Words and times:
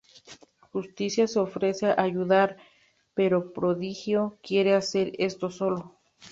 Justicia 0.71 1.27
se 1.27 1.37
ofrece 1.39 1.85
a 1.85 2.01
ayudar, 2.01 2.57
pero 3.13 3.53
Prodigio 3.53 4.39
quiere 4.41 4.73
hacer 4.73 5.11
esto 5.19 5.51
solo. 5.51 5.95